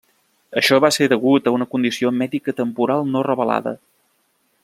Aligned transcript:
Això 0.61 0.79
va 0.85 0.89
ser 0.95 1.07
degut 1.11 1.49
a 1.51 1.53
una 1.57 1.67
condició 1.75 2.13
mèdica 2.23 2.57
temporal 2.63 3.07
no 3.13 3.25
revelada. 3.31 3.75